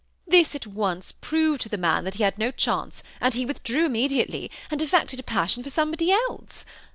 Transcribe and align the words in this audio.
This 0.25 0.55
at 0.55 0.65
once 0.65 1.11
proved 1.11 1.61
to 1.61 1.69
the 1.69 1.77
man 1.77 2.05
that 2.05 2.15
he 2.15 2.23
had 2.23 2.39
no 2.39 2.49
chance, 2.49 3.03
and 3.19 3.35
he 3.35 3.45
withdrew 3.45 3.85
immediately, 3.85 4.49
and 4.71 4.81
affected 4.81 5.19
a 5.19 5.23
passion 5.23 5.61
for 5.61 5.69
somebody 5.69 6.11
else. 6.11 6.65